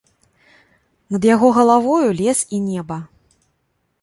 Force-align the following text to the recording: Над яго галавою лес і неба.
Над 1.15 1.27
яго 1.35 1.47
галавою 1.57 2.09
лес 2.23 2.39
і 2.59 2.63
неба. 2.71 2.97